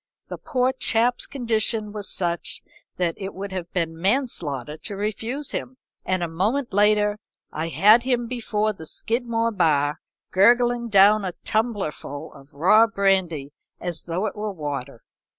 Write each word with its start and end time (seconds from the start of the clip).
The 0.29 0.39
poor 0.39 0.71
chap's 0.73 1.27
condition 1.27 1.91
was 1.91 2.09
such 2.09 2.63
that 2.97 3.13
it 3.17 3.35
would 3.35 3.51
have 3.51 3.71
been 3.71 3.95
manslaughter 4.01 4.75
to 4.77 4.95
refuse 4.95 5.51
him, 5.51 5.77
and 6.07 6.23
a 6.23 6.27
moment 6.27 6.73
later 6.73 7.19
I 7.51 7.67
had 7.67 8.01
him 8.01 8.25
before 8.25 8.73
the 8.73 8.87
Skidmore 8.87 9.51
bar, 9.51 9.99
gurgling 10.31 10.89
down 10.89 11.23
a 11.23 11.33
tumblerful 11.45 12.33
of 12.33 12.55
raw 12.55 12.87
brandy 12.87 13.53
as 13.79 14.05
though 14.05 14.25
it 14.25 14.35
were 14.35 14.51
water. 14.51 15.03